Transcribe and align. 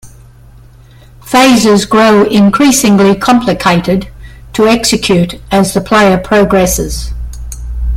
Phases 1.23 1.85
grow 1.85 2.23
increasingly 2.25 3.13
complicated 3.15 4.09
to 4.53 4.67
execute 4.67 5.39
as 5.51 5.75
the 5.75 5.81
player 5.81 6.17
progresses. 6.17 7.11